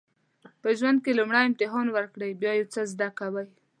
په 0.61 0.69
ژوند 0.79 0.99
کې 1.03 1.17
لومړی 1.19 1.41
امتحان 1.45 1.87
ورکوئ 1.91 2.31
بیا 2.41 2.51
یو 2.55 2.67
څه 2.73 2.81
زده 2.91 3.07
کوئ. 3.19 3.45